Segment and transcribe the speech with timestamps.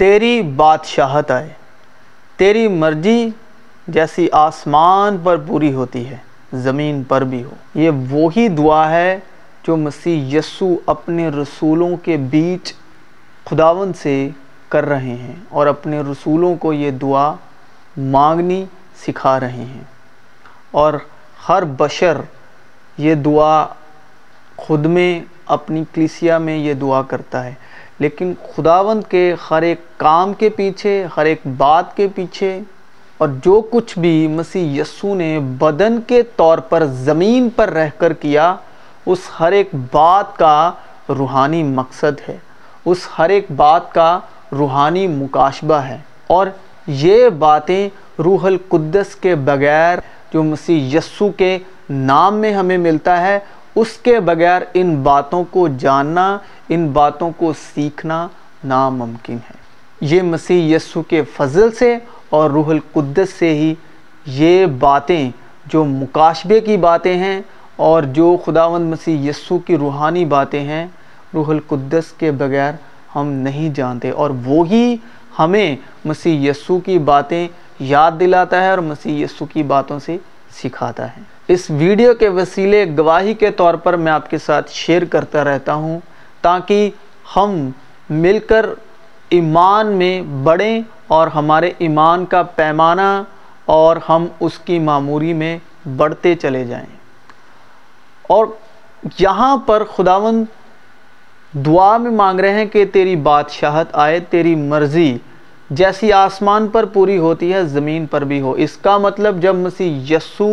[0.00, 1.48] تیری بادشاہت آئے۔
[2.36, 3.28] تیری مرضی
[3.88, 6.16] جیسی آسمان پر پوری ہوتی ہے،
[6.52, 9.18] زمین پر بھی ہو۔ یہ وہی دعا ہے
[9.66, 12.74] جو مسیح یسو اپنے رسولوں کے بیچ
[13.44, 14.30] خداون سے
[14.68, 17.34] کر رہے ہیں اور اپنے رسولوں کو یہ دعا
[17.96, 18.64] مانگنی
[19.06, 19.84] سکھا رہے ہیں۔
[20.70, 20.94] اور
[21.48, 22.20] ہر بشر
[22.98, 23.66] یہ دعا
[24.56, 27.54] خود میں، اپنی کلیسیا میں یہ دعا کرتا ہے۔
[28.00, 32.60] لیکن خداوند کے ہر ایک کام کے پیچھے، ہر ایک بات کے پیچھے
[33.18, 38.12] اور جو کچھ بھی مسیح یسو نے بدن کے طور پر زمین پر رہ کر
[38.12, 38.56] کیا،
[39.06, 40.70] اس ہر ایک بات کا
[41.08, 42.36] روحانی مقصد ہے۔
[42.84, 44.18] اس ہر ایک بات کا
[44.52, 46.46] روحانی مکاشبہ ہے۔ اور
[46.86, 49.98] یہ باتیں روح القدس کے بغیر
[50.32, 51.58] جو مسیح یسو کے
[51.90, 53.38] نام میں ہمیں ملتا ہے
[53.80, 58.28] اس کے بغیر ان باتوں کو جاننا، ان باتوں کو سیکھنا
[58.64, 59.60] ناممکن ہے۔
[60.00, 61.98] یہ مسیح یسو کے فضل سے
[62.30, 63.74] اور روح القدس سے ہی
[64.26, 65.30] یہ باتیں
[65.66, 67.40] جو مکاشبے کی باتیں ہیں
[67.76, 70.86] اور جو خداوند مسیح یسو کی روحانی باتیں ہیں،
[71.34, 72.72] روح القدس کے بغیر
[73.16, 74.96] ہم نہیں جانتے۔ اور وہی
[75.38, 80.16] ہمیں مسیح یسو کی باتیں یاد دلاتا ہے اور مسیح یسو کی باتوں سے
[80.62, 81.20] سکھاتا ہے۔
[81.52, 85.74] اس ویڈیو کے وسیلے گواہی کے طور پر میں آپ کے ساتھ شیئر کرتا رہتا
[85.74, 86.00] ہوں
[86.40, 86.90] تاکہ
[87.36, 87.70] ہم
[88.10, 88.66] مل کر
[89.28, 93.22] ایمان میں بڑھیں اور ہمارے ایمان کا پیمانہ
[93.64, 95.58] اور ہم اس کی معموری میں
[95.96, 96.96] بڑھتے چلے جائیں۔
[98.22, 98.46] اور
[99.18, 100.44] یہاں پر خداون
[101.52, 105.18] دعا میں مانگ رہے ہیں کہ تیری بادشاہت آئے، تیری مرضی
[105.70, 110.16] جیسی آسمان پر پوری ہوتی ہے، زمین پر بھی ہو۔ اس کا مطلب جب مسیح
[110.16, 110.50] یسو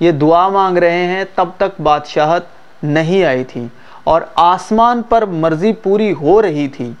[0.00, 2.44] یہ دعا مانگ رہے ہیں، تب تک بادشاہت
[2.82, 3.66] نہیں آئی تھی
[4.04, 6.92] اور آسمان پر مرضی پوری ہو رہی تھی۔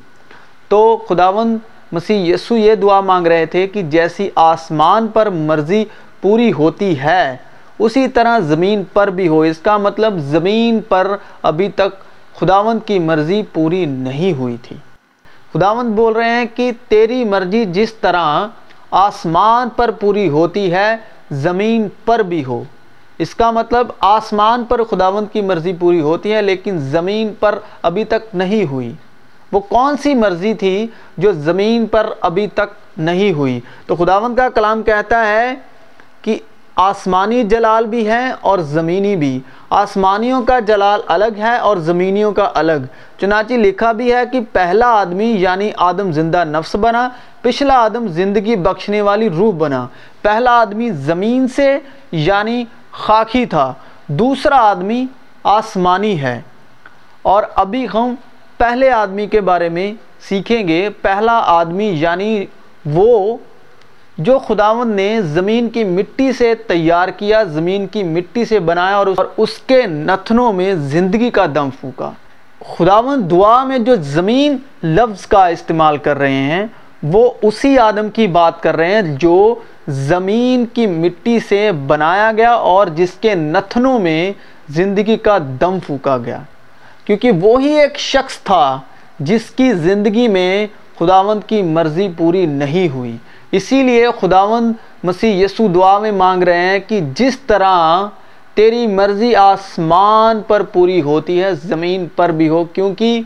[0.68, 1.58] تو خداون
[1.92, 5.84] مسیح یسو یہ دعا مانگ رہے تھے کہ جیسی آسمان پر مرضی
[6.20, 7.36] پوری ہوتی ہے،
[7.78, 11.88] اسی طرح زمین پر بھی ہو۔ اس کا مطلب زمین پر ابھی تک
[12.38, 14.76] خداوند کی مرضی پوری نہیں ہوئی تھی۔
[15.54, 18.46] خداوند بول رہے ہیں کہ تیری مرضی جس طرح
[18.90, 20.96] آسمان پر پوری ہوتی ہے،
[21.30, 22.64] زمین پر بھی ہو۔
[23.18, 28.04] اس کا مطلب آسمان پر خداوند کی مرضی پوری ہوتی ہے، لیکن زمین پر ابھی
[28.04, 28.92] تک نہیں ہوئی۔
[29.52, 34.48] وہ کون سی مرضی تھی جو زمین پر ابھی تک نہیں ہوئی؟ تو خداوند کا
[34.48, 35.54] کلام کہتا ہے
[36.22, 36.38] کہ
[36.76, 39.40] آسمانی جلال بھی ہے اور زمینی بھی۔
[39.70, 42.86] آسمانیوں کا جلال الگ ہے اور زمینیوں کا الگ۔
[43.20, 47.08] چنانچہ لکھا بھی ہے کہ پہلا آدمی یعنی آدم زندہ نفس بنا،
[47.42, 49.86] پچھلا آدم زندگی بخشنے والی روح بنا۔
[50.22, 51.78] پہلا آدمی زمین سے
[52.12, 52.64] یعنی
[52.96, 53.74] خاکی تھا۔
[54.06, 55.06] دوسرا آدمی
[55.44, 56.40] آسمانی ہے۔
[57.22, 58.14] اور ابھی ہم
[58.58, 62.46] پہلے آدمی کے بارے میں سیکھیں گے۔ پہلا آدمی یعنی
[62.86, 63.36] وہ
[64.18, 69.06] جو خداوند نے زمین کی مٹی سے تیار کیا، زمین کی مٹی سے بنایا اور
[69.36, 72.10] اس کے نتنوں میں زندگی کا دم پھونکا۔
[72.78, 76.66] خداوند دعا میں جو زمین لفظ کا استعمال کر رہے ہیں،
[77.02, 79.54] وہ اسی آدم کی بات کر رہے ہیں جو
[79.88, 84.32] زمین کی مٹی سے بنایا گیا اور جس کے نتنوں میں
[84.68, 86.38] زندگی کا دم پھونکا گیا۔
[87.04, 88.80] کیونکہ وہی ایک شخص تھا
[89.20, 90.66] جس کی زندگی میں
[90.98, 93.16] خداوند کی مرضی پوری نہیں ہوئی۔
[93.52, 94.72] اسی لیے خداوند
[95.04, 98.06] مسیح یسو دعا میں مانگ رہے ہیں کہ جس طرح
[98.54, 103.20] تیری مرضی آسمان پر پوری ہوتی ہے، زمین پر بھی ہو، کیونکہ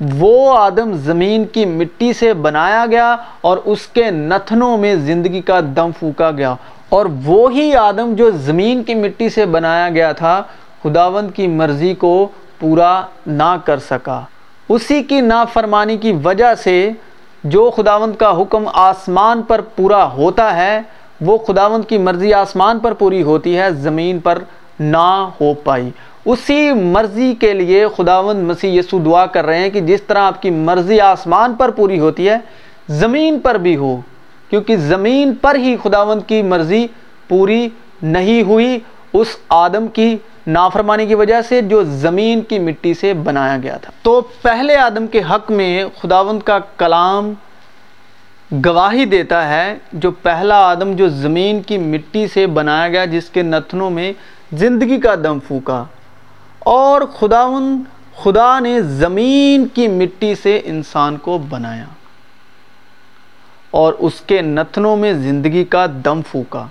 [0.00, 5.60] وہ آدم زمین کی مٹی سے بنایا گیا اور اس کے نتنوں میں زندگی کا
[5.76, 6.54] دم پھونکا گیا۔
[6.88, 10.42] اور وہی آدم جو زمین کی مٹی سے بنایا گیا تھا،
[10.82, 12.28] خداوند کی مرضی کو
[12.58, 14.20] پورا نہ کر سکا۔
[14.68, 16.90] اسی کی نافرمانی کی وجہ سے
[17.44, 20.80] جو خداوند کا حکم آسمان پر پورا ہوتا ہے،
[21.20, 24.38] وہ خداوند کی مرضی آسمان پر پوری ہوتی ہے، زمین پر
[24.80, 25.90] نہ ہو پائی۔
[26.32, 30.40] اسی مرضی کے لیے خداوند مسیح یسو دعا کر رہے ہیں کہ جس طرح آپ
[30.42, 32.36] کی مرضی آسمان پر پوری ہوتی ہے،
[32.88, 34.00] زمین پر بھی ہو،
[34.50, 36.86] کیونکہ زمین پر ہی خداوند کی مرضی
[37.28, 37.68] پوری
[38.02, 38.78] نہیں ہوئی،
[39.12, 40.16] اس آدم کی
[40.46, 45.06] نافرمانی کی وجہ سے جو زمین کی مٹی سے بنایا گیا تھا۔ تو پہلے آدم
[45.06, 47.32] کے حق میں خداوند کا کلام
[48.64, 53.42] گواہی دیتا ہے جو پہلا آدم جو زمین کی مٹی سے بنایا گیا، جس کے
[53.42, 54.12] نتنوں میں
[54.52, 55.84] زندگی کا دم پھوکا
[56.66, 57.82] اور خداون
[58.22, 61.84] خدا نے زمین کی مٹی سے انسان کو بنایا
[63.70, 66.66] اور اس کے نتنوں میں زندگی کا دم پھوکا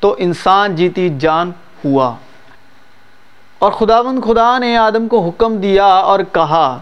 [0.00, 1.50] تو انسان جیتی جان
[1.84, 2.14] ہوا
[3.58, 6.78] اور خداوند خدا نے آدم کو حکم دیا اور کہا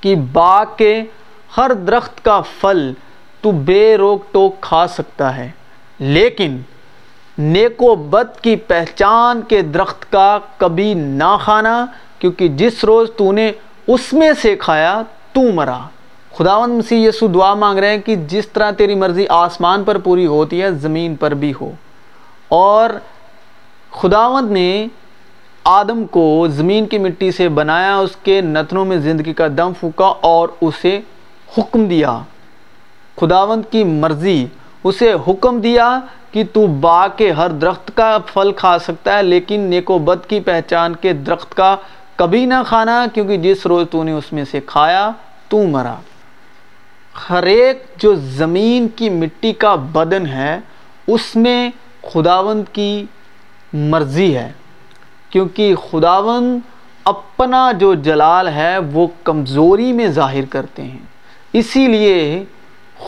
[0.00, 1.02] کہ باغ کے
[1.56, 2.92] ہر درخت کا پھل
[3.40, 5.50] تو بے روک ٹوک کھا سکتا ہے
[5.98, 6.56] لیکن
[7.38, 11.86] نیک و بد کی پہچان کے درخت کا کبھی نہ کھانا
[12.18, 13.52] کیونکہ جس روز تو نے
[13.86, 15.02] اس میں سے کھایا،
[15.32, 15.78] تو مرا۔
[16.36, 20.26] خداوند مسیح یسو دعا مانگ رہے ہیں کہ جس طرح تیری مرضی آسمان پر پوری
[20.26, 21.70] ہوتی ہے، زمین پر بھی ہو۔
[22.48, 22.90] اور
[23.90, 24.86] خداوند نے
[25.64, 30.14] آدم کو زمین کی مٹی سے بنایا، اس کے نتنوں میں زندگی کا دم پھونکا
[30.20, 31.00] اور اسے
[31.58, 32.18] حکم دیا۔
[33.20, 34.46] خداوند کی مرضی،
[34.84, 36.00] اسے حکم دیا
[36.36, 40.28] کہ تو باغ کے ہر درخت کا پھل کھا سکتا ہے، لیکن نیک و بد
[40.28, 41.76] کی پہچان کے درخت کا
[42.16, 45.10] کبھی نہ کھانا، کیونکہ جس روز تو نے اس میں سے کھایا،
[45.48, 45.94] تو مرا۔
[47.30, 50.58] ہر ایک جو زمین کی مٹی کا بدن ہے،
[51.06, 51.70] اس میں
[52.02, 53.04] خداوند کی
[53.72, 54.52] مرضی ہے۔
[55.30, 56.60] کیونکہ خداوند
[57.04, 61.06] اپنا جو جلال ہے، وہ کمزوری میں ظاہر کرتے ہیں۔
[61.52, 62.44] اسی لیے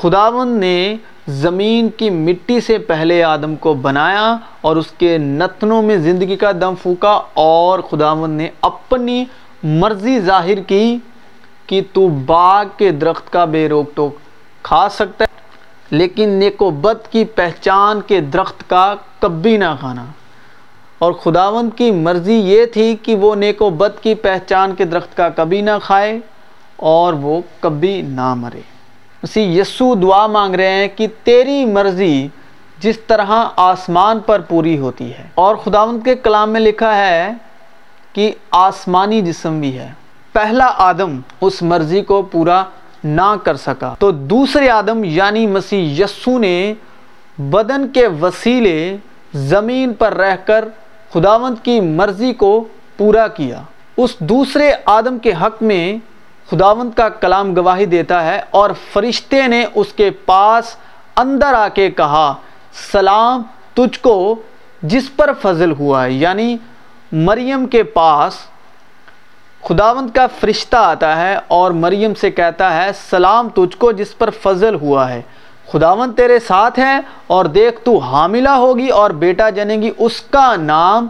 [0.00, 0.96] خداوند نے
[1.28, 6.52] زمین کی مٹی سے پہلے آدم کو بنایا اور اس کے نتنوں میں زندگی کا
[6.52, 9.24] دم پھونکا اور خداوند نے اپنی
[9.62, 10.98] مرضی ظاہر کی
[11.66, 14.16] کہ تو باغ کے درخت کا بے روک ٹوک
[14.62, 15.40] کھا سکتا ہے،
[15.90, 20.04] لیکن نیک و بد کی پہچان کے درخت کا کبھی نہ کھانا۔
[20.98, 25.16] اور خداوند کی مرضی یہ تھی کہ وہ نیک و بد کی پہچان کے درخت
[25.16, 26.18] کا کبھی نہ کھائے
[26.76, 28.60] اور وہ کبھی نہ مرے۔
[29.22, 32.28] اسی یسو دعا مانگ رہے ہیں کہ تیری مرضی
[32.78, 37.32] جس طرح آسمان پر پوری ہوتی ہے۔ اور خداوند کے کلام میں لکھا ہے
[38.12, 39.88] کہ آسمانی جسم بھی ہے۔
[40.32, 42.64] پہلا آدم اس مرضی کو پورا
[43.04, 46.74] نہ کر سکا۔ تو دوسرے آدم یعنی مسیح یسو نے
[47.38, 48.96] بدن کے وسیلے
[49.34, 50.64] زمین پر رہ کر
[51.12, 52.64] خداوند کی مرضی کو
[52.96, 53.62] پورا کیا۔
[53.96, 55.98] اس دوسرے آدم کے حق میں
[56.50, 60.76] خداوند کا کلام گواہی دیتا ہے اور فرشتے نے اس کے پاس
[61.16, 62.34] اندر آ کے کہا،
[62.92, 63.42] سلام
[63.74, 64.42] تجھ کو
[64.82, 66.56] جس پر فضل ہوا ہے۔ یعنی
[67.12, 68.34] مریم کے پاس
[69.64, 74.30] خداوند کا فرشتہ آتا ہے اور مریم سے کہتا ہے، سلام تجھ کو جس پر
[74.30, 75.22] فضل ہوا ہے۔
[75.72, 80.56] خداوند تیرے ساتھ ہے اور دیکھ، تو حاملہ ہوگی اور بیٹا جنے گی، اس کا
[80.56, 81.06] نام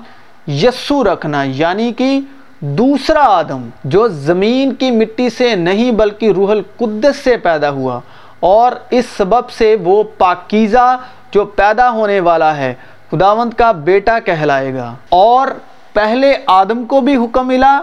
[0.46, 2.20] یسو رکھنا۔ یعنی کہ
[2.60, 8.00] دوسرا آدم جو زمین کی مٹی سے نہیں بلکہ روح القدس سے پیدا ہوا
[8.40, 10.96] اور اس سبب سے وہ پاکیزہ
[11.32, 12.74] جو پیدا ہونے والا ہے،
[13.10, 15.48] خداوند کا بیٹا کہلائے گا۔ اور
[15.92, 17.82] پہلے آدم کو بھی حکم ملا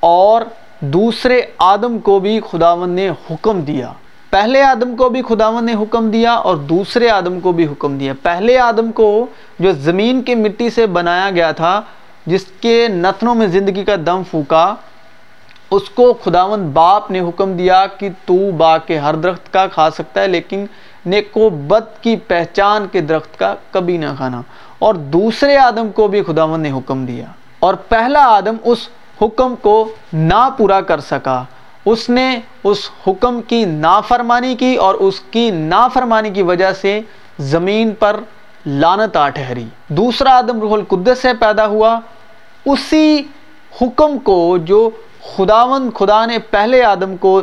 [0.00, 0.42] اور
[0.80, 3.92] دوسرے آدم کو بھی خداوند نے حکم دیا۔
[4.30, 8.12] پہلے آدم کو بھی خداوند نے حکم دیا اور دوسرے آدم کو بھی حکم دیا۔
[8.22, 9.26] پہلے آدم کو
[9.58, 11.82] جو زمین کی مٹی سے بنایا گیا تھا
[12.26, 14.74] جس کے نتنوں میں زندگی کا دم پھوکا
[15.70, 19.90] اس کو خداوند باپ نے حکم دیا کہ تو باغ کے ہر درخت کا کھا
[19.90, 20.66] سکتا ہے، لیکن
[21.06, 24.42] نیک و بد کی پہچان کے درخت کا کبھی نہ کھانا۔
[24.78, 27.24] اور دوسرے آدم کو بھی خداوند نے حکم دیا۔
[27.60, 28.78] اور پہلا آدم اس
[29.22, 31.44] حکم کو نہ پورا کر سکا۔
[31.84, 37.00] اس نے اس حکم کی نافرمانی کی اور اس کی نافرمانی کی وجہ سے
[37.38, 38.16] زمین پر
[38.66, 42.00] لانت آ ٹھہری۔ دوسرا آدم روح القدس سے پیدا ہوا۔
[42.66, 43.22] اسی
[43.82, 44.90] حکم کو جو
[45.36, 47.42] خداوند خدا نے پہلے آدم کو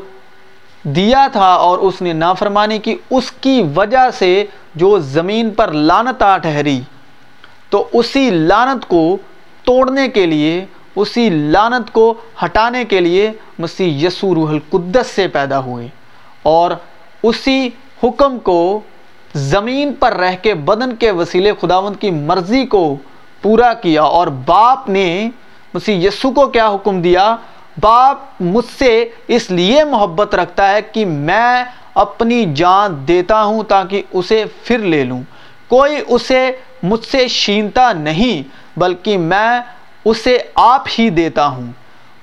[0.83, 4.45] دیا تھا اور اس نے نافرمانی کی، اس کی وجہ سے
[4.75, 6.81] جو زمین پر لانت آ ٹھہری،
[7.69, 9.17] تو اسی لانت کو
[9.63, 10.65] توڑنے کے لیے،
[10.95, 12.13] اسی لانت کو
[12.45, 15.87] ہٹانے کے لیے مسیح یسو روح القدس سے پیدا ہوئے۔
[16.43, 16.71] اور
[17.23, 17.69] اسی
[18.03, 18.79] حکم کو
[19.35, 22.97] زمین پر رہ کے بدن کے وسیلے خداوند کی مرضی کو
[23.41, 25.29] پورا کیا اور باپ نے
[25.73, 27.35] مسیح یسو کو کیا حکم دیا؟
[27.81, 31.63] باپ مجھ سے اس لیے محبت رکھتا ہے کہ میں
[31.95, 35.21] اپنی جان دیتا ہوں تاکہ اسے پھر لے لوں۔
[35.67, 36.51] کوئی اسے
[36.83, 39.61] مجھ سے چھینتا نہیں، بلکہ میں
[40.05, 41.71] اسے آپ ہی دیتا ہوں۔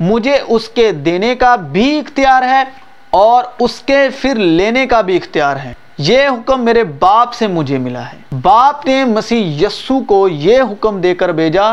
[0.00, 2.64] مجھے اس کے دینے کا بھی اختیار ہے
[3.10, 7.78] اور اس کے پھر لینے کا بھی اختیار ہے۔ یہ حکم میرے باپ سے مجھے
[7.78, 11.64] ملا ہے۔ باپ نے مسیح یسو کو یہ حکم دے کر بھیجا،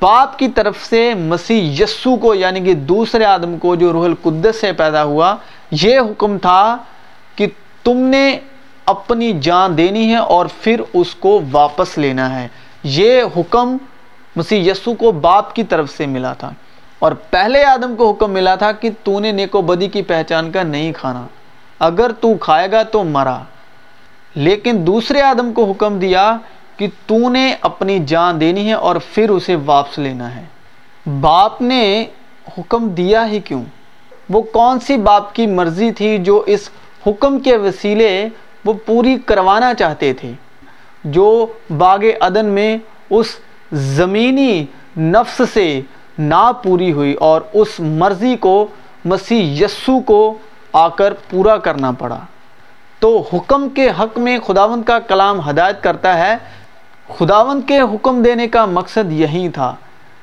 [0.00, 4.60] باپ کی طرف سے مسیح یسو کو یعنی کہ دوسرے آدم کو جو روح القدس
[4.60, 5.36] سے پیدا ہوا،
[5.70, 6.76] یہ حکم تھا
[7.36, 7.46] کہ
[7.84, 8.38] تم نے
[8.86, 12.48] اپنی جان دینی ہے اور پھر اس کو واپس لینا ہے۔
[12.82, 13.76] یہ حکم
[14.36, 16.52] مسیح یسو کو باپ کی طرف سے ملا تھا۔
[16.98, 20.62] اور پہلے آدم کو حکم ملا تھا کہ تو نے نیکو بدی کی پہچان کا
[20.62, 21.26] نہیں کھانا۔
[21.78, 23.38] اگر تو کھائے گا تو مرا۔
[24.34, 26.36] لیکن دوسرے آدم کو حکم دیا
[26.76, 30.44] کہ تو نے اپنی جان دینی ہے اور پھر اسے واپس لینا ہے۔
[31.20, 32.04] باپ نے
[32.58, 33.64] حکم دیا ہی کیوں؟
[34.30, 36.70] وہ کون سی باپ کی مرضی تھی جو اس
[37.06, 38.28] حکم کے وسیلے
[38.64, 40.32] وہ پوری کروانا چاہتے تھے؟
[41.04, 41.46] جو
[41.78, 42.78] باغ عدن میں
[43.10, 43.26] اس
[43.72, 45.80] زمینی نفس سے
[46.18, 48.66] نہ پوری ہوئی اور اس مرضی کو
[49.04, 50.38] مسیح یسو کو
[50.72, 52.18] آ کر پورا کرنا پڑا۔
[53.02, 56.36] تو حکم کے حق میں خداوند کا کلام ہدایت کرتا ہے۔
[57.18, 59.74] خداوند کے حکم دینے کا مقصد یہی تھا۔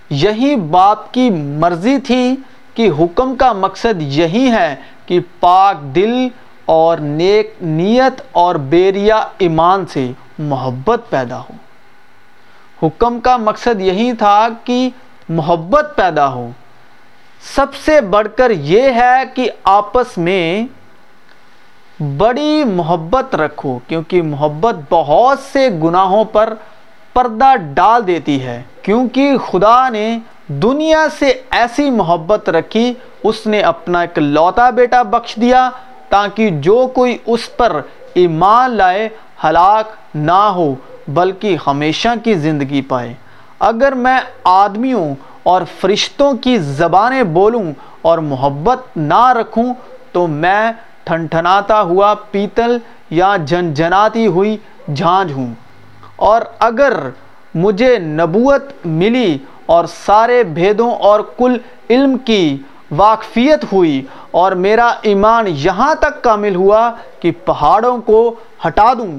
[0.09, 2.35] یہی باپ کی مرضی تھی
[2.73, 6.27] کہ حکم کا مقصد یہی ہے کہ پاک دل
[6.65, 11.53] اور نیک نیت اور بیریا ایمان سے محبت پیدا ہو۔
[12.83, 14.89] حکم کا مقصد یہی تھا کہ
[15.29, 16.49] محبت پیدا ہو۔
[17.55, 20.67] سب سے بڑھ کر یہ ہے کہ آپس میں
[21.99, 26.53] بڑی محبت رکھو، کیونکہ محبت بہت سے گناہوں پر
[27.13, 34.01] پردہ ڈال دیتی ہے۔ کیونکہ خدا نے دنیا سے ایسی محبت رکھی، اس نے اپنا
[34.01, 35.69] ایک لوتا بیٹا بخش دیا
[36.09, 37.81] تاکہ جو کوئی اس پر
[38.13, 39.09] ایمان لائے،
[39.43, 40.75] ہلاک نہ ہو،
[41.07, 43.13] بلکہ ہمیشہ کی زندگی پائے۔
[43.59, 49.73] اگر میں آدمیوں اور فرشتوں کی زبانیں بولوں اور محبت نہ رکھوں،
[50.11, 50.71] تو میں
[51.09, 52.77] ٹھنٹھناتا ہوا پیتل
[53.09, 54.57] یا جنجناتی ہوئی
[54.95, 55.53] جھانج ہوں۔
[56.15, 56.93] اور اگر
[57.55, 61.57] مجھے نبوت ملی اور سارے بھیدوں اور کل
[61.89, 62.57] علم کی
[62.97, 68.35] واقفیت ہوئی اور میرا ایمان یہاں تک کامل ہوا کہ پہاڑوں کو
[68.67, 69.11] ہٹا دوں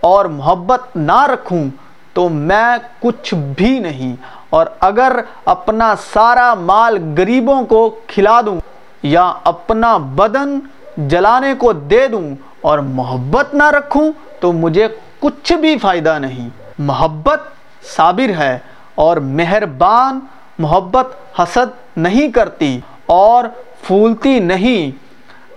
[0.00, 1.64] اور محبت نہ رکھوں
[2.12, 4.16] تو میں کچھ بھی نہیں۔
[4.50, 8.60] اور اگر اپنا سارا مال غریبوں کو کھلا دوں
[9.02, 10.58] یا اپنا بدن
[10.96, 14.88] جلانے کو دے دوں اور محبت نہ رکھوں تو مجھے
[15.20, 16.48] کچھ بھی فائدہ نہیں۔
[16.78, 17.40] محبت
[17.96, 18.58] صابر ہے
[18.94, 20.20] اور مہربان،
[20.58, 23.44] محبت حسد نہیں کرتی اور
[23.82, 25.04] پھولتی نہیں۔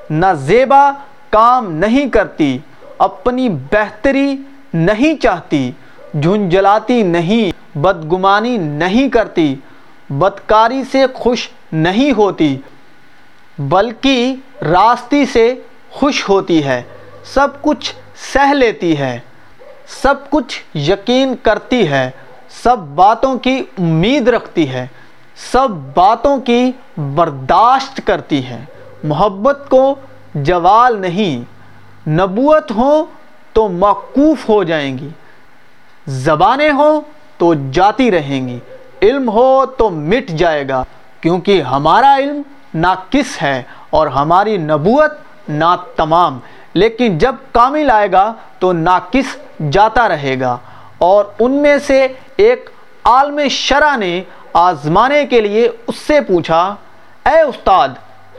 [0.09, 0.91] نہ زیبا
[1.29, 2.57] کام نہیں کرتی،
[2.97, 4.37] اپنی بہتری
[4.73, 5.71] نہیں چاہتی۔
[6.21, 9.55] جھنجلاتی نہیں، بدگمانی نہیں کرتی۔
[10.09, 12.57] بدکاری سے خوش نہیں ہوتی،
[13.59, 14.35] بلکہ
[14.71, 15.55] راستی سے
[15.91, 16.83] خوش ہوتی ہے،
[17.23, 17.95] سب کچھ
[18.33, 19.19] سہ لیتی ہے،
[19.87, 22.11] سب کچھ یقین کرتی ہے،
[22.49, 24.87] سب باتوں کی امید رکھتی ہے،
[25.35, 28.65] سب باتوں کی برداشت کرتی ہے۔
[29.03, 29.95] محبت کو
[30.35, 31.43] جوال نہیں،
[32.09, 33.05] نبوت ہو
[33.53, 35.09] تو موقوف ہو جائیں گی۔
[36.07, 37.01] زبانیں ہوں
[37.37, 38.59] تو جاتی رہیں گی،
[39.01, 40.83] علم ہو تو مٹ جائے گا۔
[41.21, 42.41] کیونکہ ہمارا علم
[42.73, 45.11] ناقص ہے اور ہماری نبوت
[45.49, 46.39] نا تمام
[46.73, 49.37] لیکن جب کامل آئے گا تو ناقص
[49.71, 50.57] جاتا رہے گا۔
[50.97, 52.69] اور ان میں سے ایک
[53.03, 56.75] عالم شرع نے آزمانے کے لیے اس سے پوچھا،
[57.25, 57.89] اے استاد،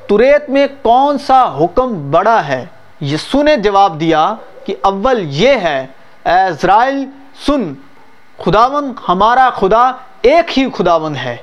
[0.09, 2.67] تریت میں کون سا حکم بڑا ہے؟
[3.01, 5.87] یسو نے جواب دیا کہ اول یہ ہے،
[6.25, 7.05] اے اسرائیل،
[7.47, 7.75] سن
[8.45, 9.91] خداون ہمارا خدا
[10.23, 11.37] ایک ہی خداون ہے۔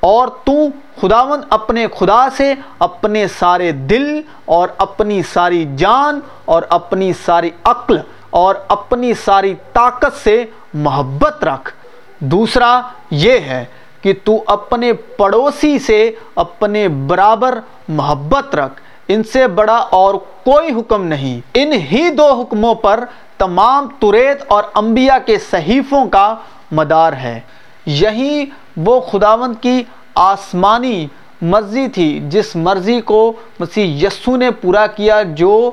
[0.00, 0.52] اور تو
[1.00, 7.98] خداون اپنے خدا سے اپنے سارے دل اور اپنی ساری جان اور اپنی ساری عقل
[8.30, 11.72] اور اپنی ساری طاقت سے محبت رکھ۔
[12.18, 13.64] دوسرا یہ ہے
[14.02, 21.04] کہ تو اپنے پڑوسی سے اپنے برابر محبت رکھ۔ ان سے بڑا اور کوئی حکم
[21.04, 23.04] نہیں۔ ان ہی دو حکموں پر
[23.38, 26.34] تمام تریت اور انبیاء کے صحیفوں کا
[26.72, 27.40] مدار ہے۔
[27.86, 28.44] یہی
[28.76, 29.82] وہ خداوند کی
[30.14, 31.06] آسمانی
[31.42, 35.70] مرضی تھی، جس مرضی کو مسیح یسو نے پورا کیا، جو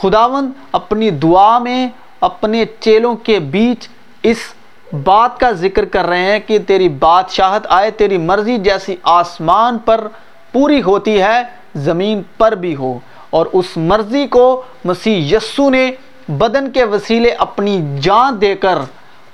[0.00, 1.88] خداوند اپنی دعا میں
[2.20, 3.88] اپنے چیلوں کے بیچ
[4.22, 4.36] اس
[5.04, 10.06] بات کا ذکر کر رہے ہیں کہ تیری بادشاہت آئے، تیری مرضی جیسی آسمان پر
[10.52, 11.42] پوری ہوتی ہے،
[11.74, 12.98] زمین پر بھی ہو۔
[13.30, 15.90] اور اس مرضی کو مسیح یسو نے
[16.28, 18.78] بدن کے وسیلے اپنی جان دے کر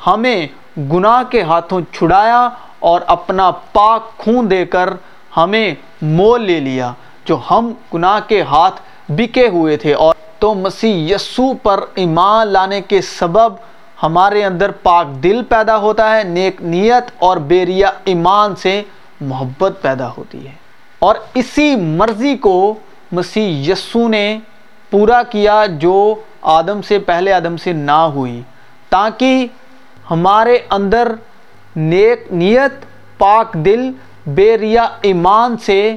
[0.06, 0.46] ہمیں
[0.78, 2.48] گناہ کے ہاتھوں چھڑایا
[2.78, 4.90] اور اپنا پاک خون دے کر
[5.36, 6.92] ہمیں مول لے لیا،
[7.24, 12.80] جو ہم گناہ کے ہاتھ بکے ہوئے تھے۔ اور تو مسیح یسو پر ایمان لانے
[12.80, 13.52] کے سبب
[14.02, 18.82] ہمارے اندر پاک دل پیدا ہوتا ہے، نیک نیت اور بیریا ایمان سے
[19.20, 20.52] محبت پیدا ہوتی ہے۔
[20.98, 22.74] اور اسی مرضی کو
[23.12, 24.38] مسیح یسو نے
[24.90, 28.42] پورا کیا جو آدم سے پہلے آدم سے نہ ہوئی،
[28.88, 29.46] تاکہ
[30.12, 31.12] ہمارے اندر
[31.76, 32.72] نیک نیت،
[33.18, 33.90] پاک دل،
[34.26, 35.94] بے ریا ایمان سے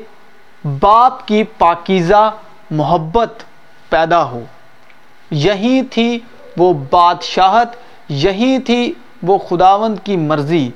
[0.80, 2.32] باپ کی پاکیزہ
[2.72, 3.44] محبت
[3.90, 4.42] پیدا ہو۔
[5.32, 6.20] یہی تھی
[6.58, 7.76] وہ بادشاہت،
[8.10, 8.94] یہی تھی
[9.24, 10.70] وہ خداوند کی مرضی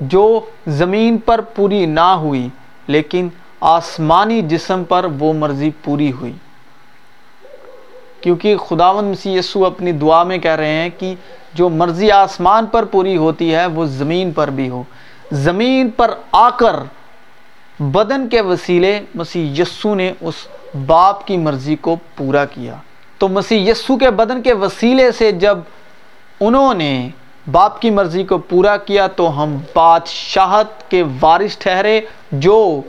[0.00, 2.48] جو زمین پر پوری نہ ہوئی،
[2.86, 3.28] لیکن
[3.60, 6.32] آسمانی جسم پر وہ مرضی پوری ہوئی۔
[8.26, 11.14] کیونکہ خداوند مسیح یسو اپنی دعا میں کہہ رہے ہیں کہ
[11.54, 14.82] جو مرضی آسمان پر پوری ہوتی ہے، وہ زمین پر بھی ہو۔
[15.32, 16.76] زمین پر آ کر
[17.82, 20.34] بدن کے وسیلے مسیح یسو نے اس
[20.86, 22.74] باپ کی مرضی کو پورا کیا۔
[23.18, 25.58] تو مسیح یسو کے بدن کے وسیلے سے جب
[26.40, 27.08] انہوں نے
[27.52, 32.00] باپ کی مرضی کو پورا کیا، تو ہم بادشاہت کے وارث ٹھہرے،
[32.32, 32.80] جو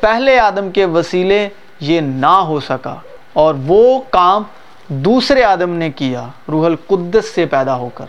[0.00, 1.48] پہلے آدم کے وسیلے
[1.80, 2.94] یہ نہ ہو سکا۔
[3.32, 4.42] اور وہ کام
[4.92, 8.04] دوسرے آدم نے کیا روح القدس سے پیدا ہو کر۔